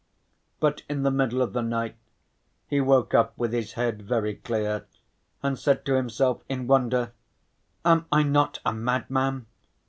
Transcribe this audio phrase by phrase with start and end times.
[0.59, 1.95] But in the middle of the night
[2.67, 4.87] he woke up with his head very clear,
[5.43, 7.11] and said to himself in wonder,
[7.85, 9.45] "Am I not a madman?